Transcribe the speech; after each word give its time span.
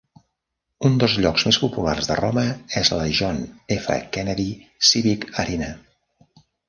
Un 0.87 0.93
dels 1.01 1.17
llocs 1.25 1.43
més 1.49 1.59
populars 1.65 2.09
de 2.11 2.17
Roma 2.21 2.45
és 2.81 2.91
la 2.95 3.05
John 3.19 3.39
F. 3.77 3.99
Kennedy 4.17 4.47
Civic 4.93 5.29
Arena. 5.45 5.69